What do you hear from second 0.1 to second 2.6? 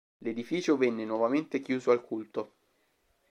L'edificio venne nuovamente chiuso al culto.